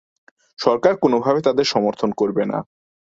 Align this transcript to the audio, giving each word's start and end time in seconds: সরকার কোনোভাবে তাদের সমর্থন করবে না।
সরকার 0.59 0.93
কোনোভাবে 0.97 1.39
তাদের 1.41 1.65
সমর্থন 1.65 2.09
করবে 2.11 2.43
না। 2.45 2.57